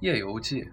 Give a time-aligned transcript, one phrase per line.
[0.00, 0.70] 夜游记，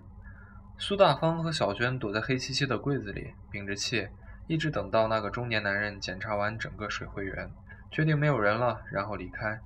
[0.78, 4.10] 苏大方和小娟躲在黑漆漆的柜子里，屏着气，
[4.48, 7.50] 一直等到那个中年男人检查完整个水会园，
[7.90, 9.62] 确定没有人了，然后离开。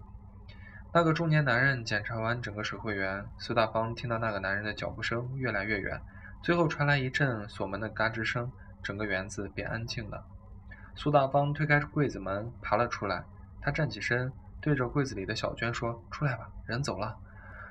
[0.93, 5.99] 那个中年男人检查完整个水会园，苏大方听到那个男人的脚步声越来越远，
[6.43, 8.51] 最后传来一阵锁门的嘎吱声，
[8.83, 10.23] 整个园子变安静了。
[10.95, 13.23] 苏大方推开柜子门，爬了出来。
[13.59, 17.17] 他站起身，对着柜子里的小娟说：“出来吧，人走了。”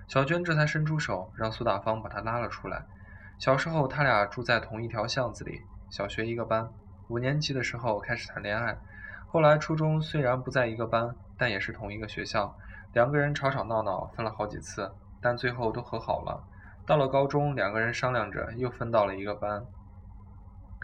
[0.06, 2.84] 小娟这才伸出手，让苏大方把她拉了出来。
[3.38, 6.70] 小时候，他俩住在同一条巷子里，小学一个班。
[7.08, 8.78] 五年级的时候开始谈恋爱，
[9.28, 12.56] 后来初中虽然不在一个班，但也是同一个学校。
[12.92, 16.42] 两个人吵吵闹闹，分了好几次，但最后都和好了。
[16.86, 19.66] 到了高中，两个人商量着又分到了一个班，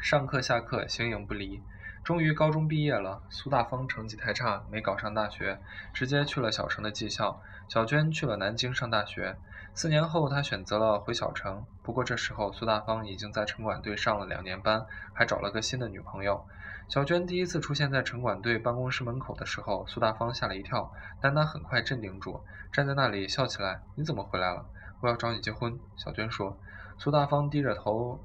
[0.02, 1.62] 上课下课形影不离。
[2.05, 5.60] 终于高中毕业了，苏大方成绩太差，没考上大学，
[5.93, 7.40] 直接去了小城的技校。
[7.68, 9.37] 小娟去了南京上大学。
[9.73, 11.65] 四年后，他选择了回小城。
[11.80, 16.45] 不过这时候，苏大方已经在城管队上了两年班，还找了个新的女朋友。
[16.88, 24.66] 小娟第一次出现在城管队办公室门口的时候，苏大方吓了一跳，但他很快镇定住，站在那里笑起来：“你怎么回来了？
[25.01, 26.59] 我要找你结婚。”小娟说。
[26.98, 28.21] 苏大方低着头。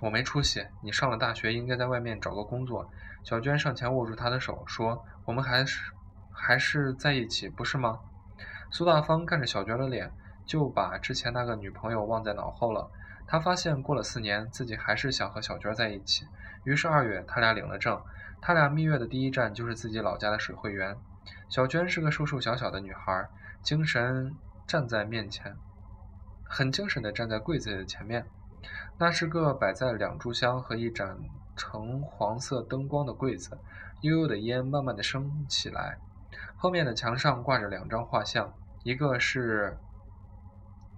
[0.00, 2.90] 我没出息，你上了大学应该在外面找个工作。
[3.22, 5.92] 小娟上前握住他的手，说：“我们还是
[6.32, 8.00] 还是在一起，不是吗？”
[8.72, 10.10] 苏大方看着小娟的脸，
[10.46, 12.90] 就把之前那个女朋友忘在脑后了。
[13.26, 16.26] 他发现过了四年，自己还是想和小娟在一起。
[16.64, 18.00] 于是二月，他俩领了证。
[18.40, 20.96] 他俩蜜月的第一站就是自己老家的水会园。
[21.50, 23.28] 小娟是个瘦瘦小小的女孩，
[23.62, 24.34] 精神
[24.66, 25.54] 站在面前，
[26.44, 28.24] 很精神的站在柜子的前面。
[28.98, 31.18] 那是个摆在两炷香和一盏
[31.56, 33.58] 橙黄色灯光的柜子，
[34.02, 35.98] 悠悠的烟慢慢的升起来。
[36.56, 39.78] 后面的墙上挂着两张画像，一个是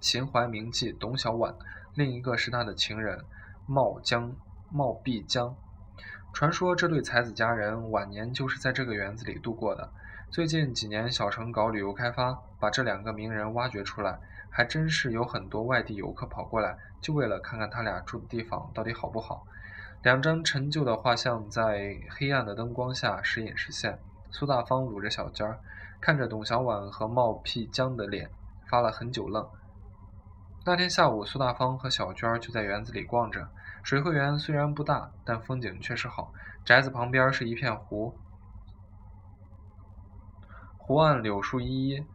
[0.00, 1.54] 秦淮名妓董小宛，
[1.94, 3.24] 另一个是他的情人
[3.66, 4.34] 冒江
[4.70, 5.54] 冒碧江。
[6.32, 9.92] 传说这对才子佳人晚年就是在这个园子里度过的。
[10.30, 14.18] 最近几年，小城搞旅游开发，把这两个名人挖掘出来，
[14.52, 19.44] 还真是有很多外地游客跑过来，就为了看看他俩住的地方到底好不好。
[20.02, 23.98] 两张陈旧的画像在黑暗的灯光下时隐时现。
[24.30, 25.58] 苏大方撸着小娟儿，
[26.00, 28.30] 看着董小宛和冒辟疆的脸，
[28.68, 29.48] 发了很久愣。
[30.64, 33.48] 那天下午，苏大方和小娟儿就在园子里逛着。
[33.82, 36.32] 水会园虽然不大，但风景确实好。
[36.64, 38.14] 宅子旁边是一片湖。
[40.78, 42.06] 湖岸柳树依依，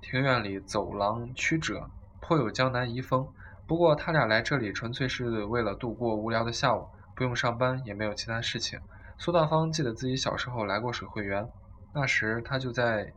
[0.00, 1.90] 庭院里走廊曲折，
[2.20, 3.28] 颇有江南遗风。
[3.66, 8.80] 不过他俩来这里纯粹是为了度过无聊的下午，不用上班，也没有其他事情。
[9.18, 11.46] 苏大方记得自己小时候来过水会园，
[11.92, 13.12] 那时他就在，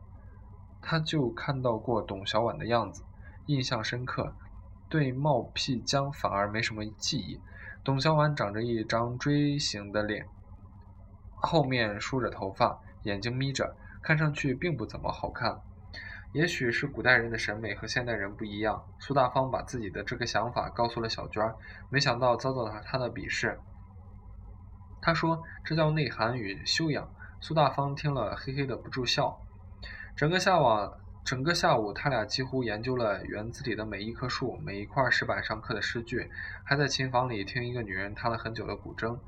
[0.81, 3.03] 他就看到过董小宛的样子，
[3.45, 4.35] 印象深刻。
[4.89, 7.39] 对冒辟疆反而没什么记忆。
[7.83, 10.27] 董小宛长着一张锥形的脸，
[11.35, 12.79] 后面梳着头发。
[13.03, 15.59] 眼睛眯着，看上去并不怎么好看。
[16.33, 18.83] 也许是古代人的审美和现代人不一样。
[18.99, 21.53] 苏大方把自己的这个想法告诉了小娟，
[21.89, 23.59] 没想到遭到了她的鄙视。
[25.01, 27.07] 他说：“这叫内涵与修养。”
[27.39, 29.39] 苏大方听了，嘿嘿的不住笑。
[30.15, 30.65] 整个下午，
[31.23, 36.31] 整个下午，他俩几乎研究了园子里的每一棵树、每一块石板上刻的诗句，
[36.63, 39.19] 还在琴房里听一个女人弹了很久的古筝。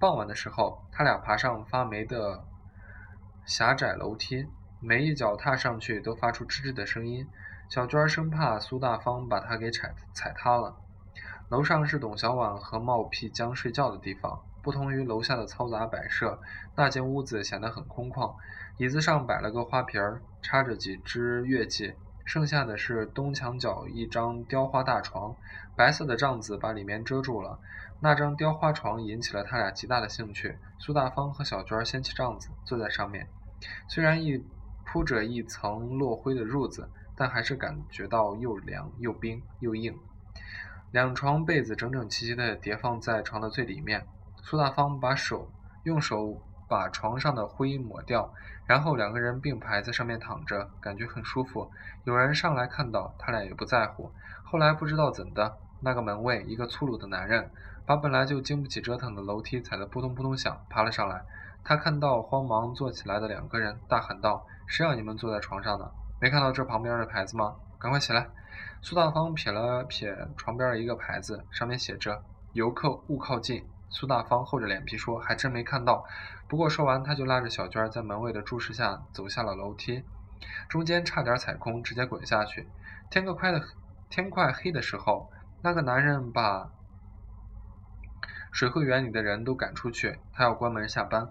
[0.00, 2.44] 傍晚的时候，他俩爬上发霉的。
[3.44, 4.46] 狭窄楼梯，
[4.84, 7.28] 每一脚踏上去都发出吱吱的声音。
[7.68, 10.76] 小娟生怕苏大方把她给踩踩塌了。
[11.48, 14.42] 楼上是董小宛和冒辟疆睡觉的地方。
[14.60, 16.40] 不同于楼下的嘈杂摆设，
[16.76, 18.34] 那间屋子显得很空旷。
[18.76, 21.94] 椅子上摆了个花瓶儿，插着几支月季。
[22.24, 25.34] 剩下的是东墙角一张雕花大床，
[25.76, 27.58] 白色的帐子把里面遮住了。
[28.00, 30.56] 那张雕花床引起了他俩极大的兴趣。
[30.78, 33.28] 苏大方和小娟掀起帐子，坐在上面。
[33.88, 34.44] 虽然一
[34.92, 36.86] 铺着一层落灰的褥子，
[37.16, 39.98] 但还是感觉到又凉又冰又硬。
[40.90, 44.06] 两床被子整整齐齐地叠放在床的最里面。
[44.42, 45.50] 苏大方把手
[45.84, 48.34] 用手把床上的灰抹掉，
[48.66, 51.70] 然后两个人并排在上面躺着，感觉很舒服。
[52.04, 54.12] 有人上来看到，他俩也不在乎。
[54.44, 57.50] 后来不知道怎的，那个门卫，一个粗鲁的男人。
[57.86, 61.24] 把本来就经不起折腾的楼梯踩得扑通扑通响，爬了上来。
[61.64, 65.92] 他看到慌忙坐起来的两个人，大喊道：“谁让你们坐在床上的？
[66.20, 67.54] 没看到这旁边的牌子吗？
[67.78, 68.28] 赶快起来！”
[68.82, 72.22] 苏大方瞥了瞥床边的一个牌子，上面写着
[72.52, 73.64] “游客勿靠近”。
[73.90, 76.04] 苏大方厚着脸皮说：“还真没看到。”
[76.48, 80.02] 不过说完，他就拉着小娟在门卫的注视下走下了楼梯，
[80.68, 82.68] 中间差点踩空，直接滚下去。
[83.08, 83.62] 天快的
[84.10, 85.30] 天快黑的时候，
[85.62, 86.70] 那个男人把
[88.50, 91.28] 水会园里的人都赶出去，他要关门下班。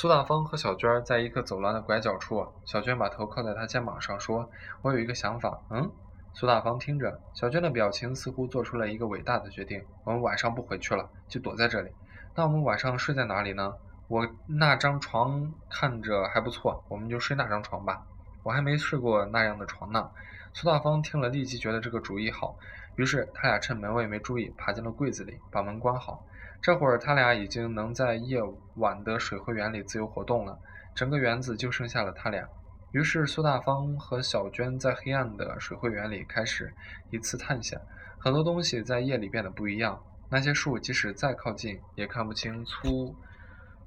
[0.00, 4.48] 苏大方和小娟在一个走廊的拐角处，小娟把头靠在他肩膀上说
[4.80, 5.90] ：“我有一个想法。”嗯。
[6.34, 9.84] 苏大方听着，小娟的表情似乎做出了一个伟大的决定。
[10.04, 11.90] 我们晚上不回去了，就躲在这里。
[12.36, 13.74] 那我们晚上睡在哪里呢？
[14.06, 18.06] 我那张床看着还不错，我们就睡那张床吧。
[18.44, 20.08] 我还没睡过那样的床呢。
[20.52, 22.54] 苏大方听了，立即觉得这个主意好。
[22.94, 26.24] 于是他俩趁门卫没注意，爬进了柜子里，把门关好。
[26.60, 28.40] 这会儿他俩已经能在夜
[28.76, 30.58] 晚的水会园里自由活动了，
[30.94, 32.46] 整个园子就剩下了他俩。
[32.92, 36.74] 于是苏大方和小娟在黑暗的水会园里开始
[37.10, 37.80] 一次探险。
[38.18, 40.02] 很多东西在夜里变得不一样。
[40.30, 43.16] 那些树即使再靠近，也看不清粗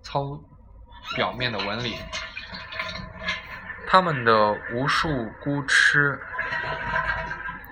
[0.01, 0.41] 糙
[1.15, 1.95] 表面的纹理。
[3.85, 6.19] 他们的无数枯枝，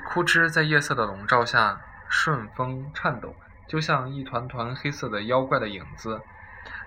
[0.07, 3.33] 枯枝在夜色的笼罩下顺风颤抖。
[3.69, 6.19] 就像一团团黑色的妖怪的影子，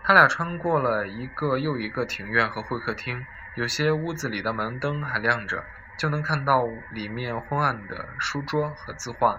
[0.02, 3.24] 他俩穿过了一个又一个庭院和会客厅，
[3.54, 5.64] 有些屋子里的门灯还亮着，
[5.96, 9.38] 就能看到里面昏暗的书桌和字画；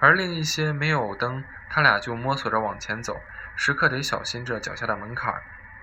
[0.00, 3.20] 而另一些没有灯，他俩就摸索着往前走，
[3.54, 5.34] 时刻得小心着脚下的门槛。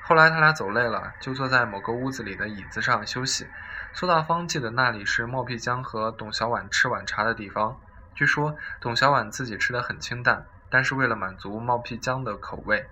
[0.02, 3.48] 后来他俩走累了，就坐在某个屋子里的椅子上休息。
[3.94, 7.80] 苏大方记得那里是冒辟疆和董小宛吃晚茶的地方，
[8.16, 10.44] 据说董小宛自己吃的很清淡。
[10.70, 12.88] 但是为了满足冒辟疆的口味，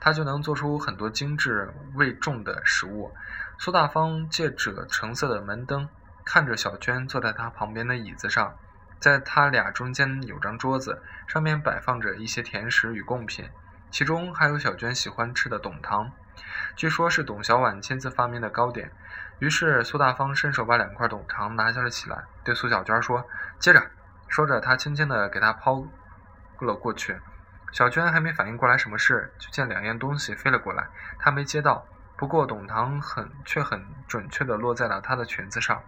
[0.00, 3.14] 他就能做出很多精致味重的食物。
[3.58, 5.88] 苏大方借着橙色的门灯，
[6.24, 8.56] 看着小娟坐在他旁边的椅子上，
[8.98, 13.48] 在他俩中间有张桌子，上面摆放着一些甜食与贡品，
[13.90, 16.10] 其中还有小娟喜欢吃的董糖，
[16.74, 18.90] 据说是董小宛亲自发明的糕点。
[19.40, 23.24] 于是苏大方伸手把两块董糖拿下了起来，对苏小娟说
[23.58, 23.82] ：“接着。”
[24.28, 25.84] 说着，他轻轻地给她抛。
[26.64, 27.20] 了过去，
[27.72, 30.88] 小娟还没反应过来什么事，就见两样东西飞了过来。
[31.18, 35.82] 她没接到，不过董糖很却很准确地落在了她的裙子上。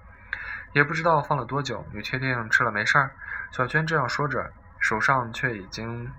[0.73, 3.11] 也不知道放了多久，你确定吃了没事儿？
[3.53, 6.13] 小娟这样说着，手上却已经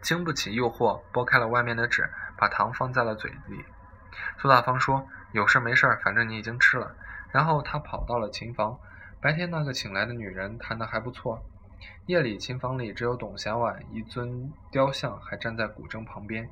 [0.00, 3.64] 经不起诱惑，剥开了外面的纸，把糖放在了嘴里。
[4.38, 6.94] 苏大方说：“有事没事，反正你已经吃了。”
[7.32, 8.78] 然后他跑到了琴房。
[9.20, 11.42] 白天那个请来的女人弹得还不错。
[12.06, 16.48] 夜里，琴房里只有董小宛一尊雕像还站在古筝旁边。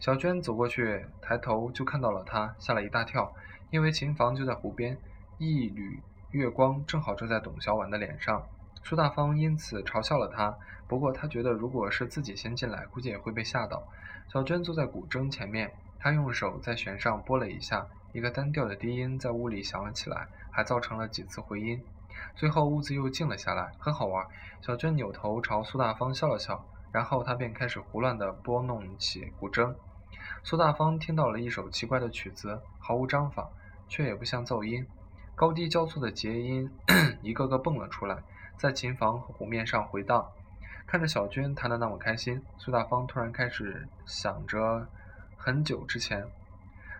[0.00, 3.32] 小娟走过去，抬头就看到了他，吓了一大跳，
[3.70, 4.96] 因为琴房就在湖边，
[5.38, 6.00] 一缕
[6.30, 8.46] 月光正好照在董小宛的脸上。
[8.82, 10.56] 苏大方因此嘲笑了他，
[10.86, 13.86] 不过他觉得如果是自己先进来，估计也会被吓到。
[14.28, 21.82] 小娟坐在古筝前面，她用手在弦上拨了一下，一个单调的低音在屋里响了起来，还造成了几次回音。
[22.34, 24.26] 最后屋子又静了下来，很好玩。
[24.60, 29.74] 小娟扭头朝苏大方笑了笑，然后她便开始胡乱地拨弄起古筝。
[30.42, 33.48] 苏大方听到了一首奇怪的曲子，毫无章法，
[33.88, 34.86] 却也不像噪音，
[35.34, 36.70] 高低交错的节音
[37.22, 38.16] 一个个蹦了出来，
[38.56, 40.26] 在琴房和湖面上回荡。
[40.86, 44.86] 看着小娟弹得那么开心，苏大方突然开始想着
[45.36, 46.26] 很久之前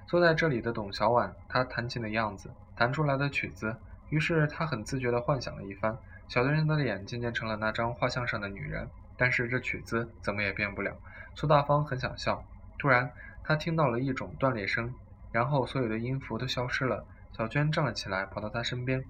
[0.07, 3.77] 坐在这里的董小宛，她弹琴的样子，弹出来的曲子。
[4.11, 5.97] 于是他很自觉地幻想了一番，
[6.29, 10.97] 小娟的脸渐渐成了那张画像上的女人，但是这曲子怎么也变不了。
[11.35, 12.45] 苏大方很想笑，
[12.79, 13.11] 突然
[13.45, 14.95] 他听到了一种断裂声，
[15.31, 17.05] 然后所有的音符都消失了。
[17.37, 19.05] 小娟站了起来，跑到他身边，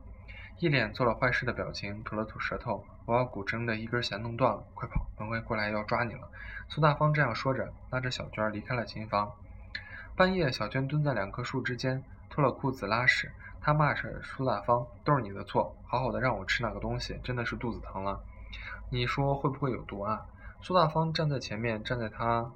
[0.58, 6.28] 一脸做了坏事的表情，吐了吐舌头：“我把古筝的一根弦弄断了，快跑，门卫过来要抓你了。”
[6.68, 9.32] 苏大方这样说着，拉着小娟离开了琴房。
[10.14, 13.32] 半夜，小娟蹲在两棵树之间，脱了裤子拉屎。
[13.68, 18.18] 他骂着苏大方：“都是你的错，好好的让我吃那个东西，真的是肚子疼了。
[18.88, 20.24] 你说会不会有毒啊？”
[20.62, 22.50] 苏大方站在前面，站在他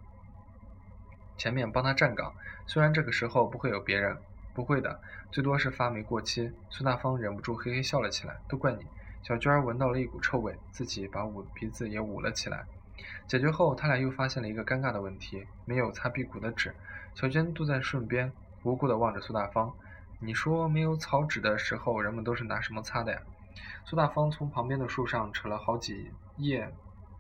[1.36, 2.32] 前面帮他站岗。
[2.66, 4.16] 虽然这个时候不会有别人，
[4.54, 6.50] 不会的，最多是发霉过期。
[6.70, 8.86] 苏大方忍不住嘿嘿笑了起来：“都怪你！”
[9.22, 12.64] 小娟闻到了一股臭味，自己把捂鼻子也捂了起来。
[13.26, 16.74] 解决后，他俩又发现了一个尴尬的问题：没有擦屁股的纸。
[17.14, 19.74] 小娟坐在顺边，无辜地望着苏大方。
[20.24, 23.20] 你说没有草纸的时候，人们都是拿什么擦的呀？
[23.84, 26.72] 苏大方从旁边的树上扯了好几叶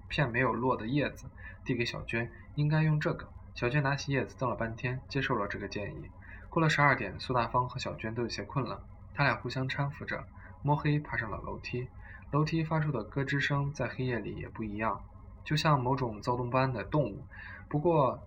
[0.06, 1.26] 片没有落的叶子，
[1.64, 3.28] 递给小娟，应该用这个。
[3.56, 6.08] 小娟拿起叶子瞪了半天，接受了这个建议。
[6.48, 10.24] 过了十二点，苏大方和小娟都有些困了，他俩互相搀扶着，
[10.62, 11.88] 摸黑爬上了楼梯。
[12.30, 15.02] 楼梯发出的咯吱声在黑夜里也不一样，
[15.42, 17.26] 就像某种躁动般的动物，
[17.68, 18.22] 不过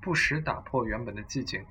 [0.00, 1.66] 不时打破原本的寂静。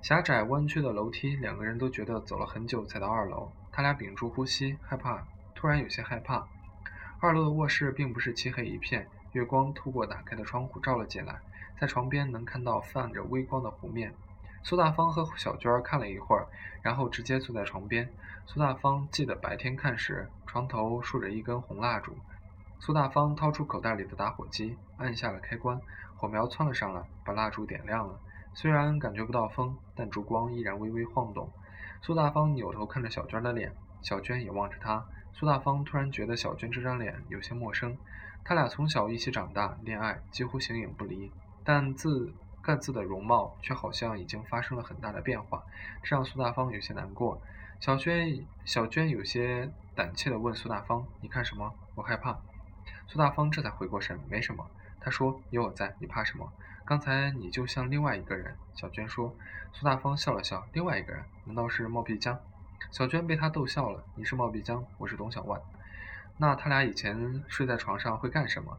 [0.00, 3.50] 狭窄弯曲的楼梯，两个人都觉得走了很久才到二楼。
[3.72, 5.22] 他俩屏住呼吸，害怕，
[5.54, 6.46] 突然有些害怕。
[7.20, 11.40] 二楼的卧室并不是漆黑一片，月光透过打开的窗户照了进来，
[11.80, 14.14] 在床边能看到泛着微光的湖面。
[14.62, 16.46] 苏大方和小娟看了一会儿，
[16.80, 18.08] 然后直接坐在床边。
[18.46, 22.16] 苏大方记得白天看时，床头竖着一根红蜡烛。
[22.78, 25.80] 苏大方掏出口袋里的打火机，按下了开关，
[26.16, 28.18] 火苗窜了上来，把蜡烛点亮了。
[28.60, 31.48] 虽然感觉不到风，但烛光依然微微晃动。
[32.02, 33.72] 苏大方扭头看着小娟的脸，
[34.02, 35.06] 小娟也望着他。
[35.32, 37.96] 苏大方突然觉得小娟这张脸有些陌生，
[38.42, 41.30] 他俩从小一起长大，恋爱几乎形影不离，
[41.62, 45.62] 但自各自的容貌却好像已经发生了很大的变化，
[46.02, 47.40] 这让苏大方有些难过。
[47.78, 51.72] 小娟小娟有些胆怯地问苏大方：“你看什么？
[51.94, 52.36] 我害怕。”
[53.08, 54.66] 苏大方这才回过神：“没什么。”
[55.00, 56.52] 他说：“有我在，你怕什么？
[56.84, 59.34] 刚才你就像另外一个人。”小娟说。
[59.72, 61.24] 苏大方笑了笑：“另外一个人？
[61.44, 62.38] 难道是冒辟疆？”
[62.90, 65.60] 小娟被他逗笑了：“你是冒辟疆，我是董小万。
[66.36, 68.78] 那他俩以前睡在床上会干什么？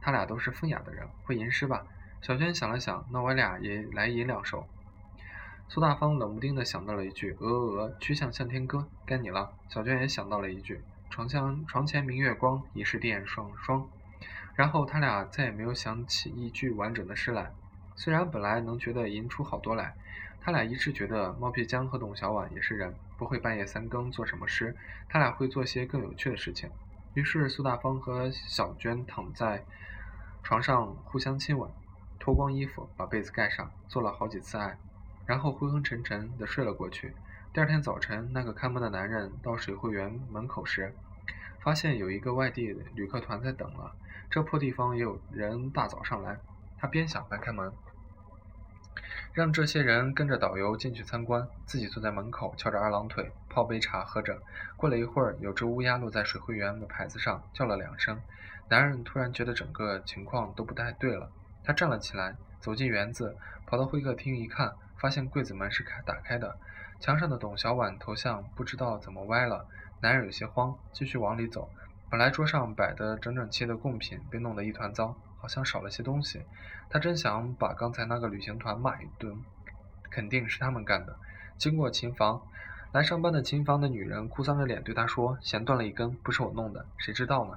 [0.00, 1.84] 他俩都是风雅的人，会吟诗吧？”
[2.22, 4.66] 小娟想了想：“那我俩也来吟两首。”
[5.68, 9.52] 苏大方冷不丁地想到了一句：“鹅鹅鹅，曲项向天歌。”该你了。
[9.68, 13.86] 小娟也想到了一句：“床前床前明月光，疑是地双双。”
[14.54, 17.52] 然后他俩再也没有想起一句完整的诗来。
[17.96, 19.94] 虽然本来能觉得吟出好多来。
[20.42, 24.74] 他俩一致觉得猫皮江和董小宛也是人，不会半夜三更做什么诗。
[25.06, 26.70] 他俩会做些更有趣的事情。
[27.12, 29.62] 于是苏大方和小娟躺在
[30.42, 31.70] 床上互相亲吻，
[32.18, 34.78] 脱光衣服把被子盖上，做了好几次爱，
[35.26, 37.12] 然后昏昏沉沉地睡了过去。
[37.52, 40.94] 第二天早晨，那个看门的男人到水会园门口时，
[41.58, 43.92] 发现有一个外地旅客团在等了。
[44.30, 46.38] 这破地方也有人大早上来，
[46.78, 47.72] 他边想边开门。
[49.32, 54.40] 让这些人跟着导游进去参观，自己坐在门口翘着二郎腿泡杯茶喝着。
[54.76, 58.16] 过了一会儿，有只乌鸦落在水会园的牌子上，叫了两声。
[58.68, 61.28] 男人突然觉得整个情况都不太对了，
[61.64, 66.56] 他站了起来，走进园子，跑到会客厅一看，发现柜子门是开打开的，
[67.00, 69.66] 墙上的董小宛头像不知道怎么歪了。
[70.00, 71.68] 男人有些慌，继续往里走。
[72.10, 75.16] 本来桌上摆得整整齐的贡品被弄得一团糟。
[75.42, 76.44] 好像少了些东西，
[76.90, 79.42] 他真想把刚才那个旅行团骂一顿，
[80.10, 81.16] 肯定是他们干的。
[81.56, 82.42] 经过琴房，
[82.92, 87.56] 来上班的琴房的女人哭丧着脸对他说：“弦断了一根，不是我弄的，谁知道呢？”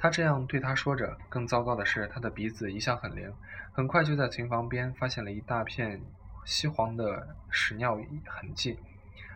[0.00, 3.30] 他这样对他说着，更糟糕的是，他的鼻子一向很灵，
[3.72, 6.00] 很快就在琴房边发现了一大片
[6.44, 8.78] 稀黄的屎尿痕迹，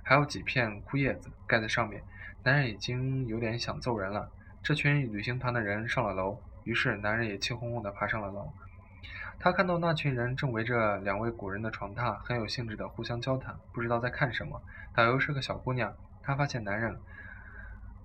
[0.02, 2.02] 还有几片枯叶子盖在上面。
[2.42, 4.30] 男人已经有点想揍人了。
[4.62, 6.38] 这群旅行团的人上了楼。
[6.64, 8.52] 于是，男人也气哄哄地爬上了楼。
[9.40, 14.60] 他看到那群人正围着两位古人的床榻，很有兴致地互相交谈，不知道在看什么。
[14.94, 16.98] 导游是个小姑娘，她发现男人，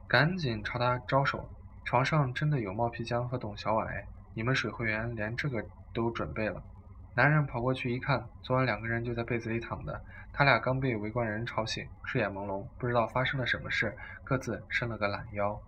[0.08, 1.50] 赶紧朝他招手。
[1.84, 6.64] 床上真的有冒皮浆和董小宛，你们水会员连这个都准备了。
[7.16, 10.02] 男人跑过去一看，昨晚两个人就在被子里躺的，
[10.32, 15.62] 他俩刚被围观人吵醒，睡眼朦胧，不知道发生了什么事，各自伸了个懒腰。